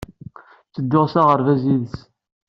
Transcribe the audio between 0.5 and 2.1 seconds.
Ttedduɣ s aɣerbaz yid-s.